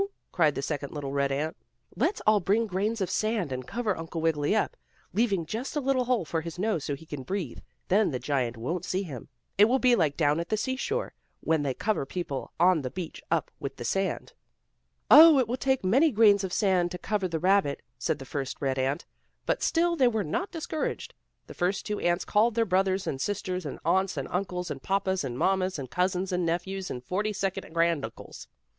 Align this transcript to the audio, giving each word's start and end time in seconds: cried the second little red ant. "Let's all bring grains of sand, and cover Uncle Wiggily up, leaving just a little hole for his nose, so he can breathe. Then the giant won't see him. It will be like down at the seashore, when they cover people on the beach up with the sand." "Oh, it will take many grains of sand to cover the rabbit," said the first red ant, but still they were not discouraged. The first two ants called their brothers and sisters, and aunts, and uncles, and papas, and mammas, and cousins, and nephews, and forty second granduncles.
cried 0.31 0.55
the 0.55 0.63
second 0.63 0.91
little 0.91 1.11
red 1.11 1.31
ant. 1.31 1.55
"Let's 1.95 2.23
all 2.25 2.39
bring 2.39 2.65
grains 2.65 3.01
of 3.01 3.09
sand, 3.11 3.51
and 3.51 3.67
cover 3.67 3.95
Uncle 3.95 4.19
Wiggily 4.19 4.55
up, 4.55 4.75
leaving 5.13 5.45
just 5.45 5.75
a 5.75 5.79
little 5.79 6.05
hole 6.05 6.25
for 6.25 6.41
his 6.41 6.57
nose, 6.57 6.83
so 6.83 6.95
he 6.95 7.05
can 7.05 7.21
breathe. 7.21 7.59
Then 7.87 8.09
the 8.09 8.17
giant 8.17 8.57
won't 8.57 8.83
see 8.83 9.03
him. 9.03 9.27
It 9.59 9.65
will 9.65 9.77
be 9.77 9.95
like 9.95 10.17
down 10.17 10.39
at 10.39 10.49
the 10.49 10.57
seashore, 10.57 11.13
when 11.41 11.61
they 11.61 11.75
cover 11.75 12.03
people 12.07 12.51
on 12.59 12.81
the 12.81 12.89
beach 12.89 13.21
up 13.29 13.51
with 13.59 13.75
the 13.75 13.85
sand." 13.85 14.33
"Oh, 15.11 15.37
it 15.37 15.47
will 15.47 15.55
take 15.55 15.83
many 15.85 16.09
grains 16.11 16.43
of 16.43 16.51
sand 16.51 16.89
to 16.89 16.97
cover 16.97 17.27
the 17.27 17.37
rabbit," 17.37 17.83
said 17.99 18.17
the 18.17 18.25
first 18.25 18.57
red 18.59 18.79
ant, 18.79 19.05
but 19.45 19.61
still 19.61 19.95
they 19.95 20.07
were 20.07 20.23
not 20.23 20.49
discouraged. 20.49 21.13
The 21.45 21.53
first 21.53 21.85
two 21.85 21.99
ants 21.99 22.25
called 22.25 22.55
their 22.55 22.65
brothers 22.65 23.05
and 23.05 23.21
sisters, 23.21 23.67
and 23.67 23.77
aunts, 23.85 24.17
and 24.17 24.27
uncles, 24.31 24.71
and 24.71 24.81
papas, 24.81 25.23
and 25.23 25.37
mammas, 25.37 25.77
and 25.77 25.91
cousins, 25.91 26.31
and 26.31 26.43
nephews, 26.43 26.89
and 26.89 27.03
forty 27.05 27.33
second 27.33 27.71
granduncles. 27.71 28.47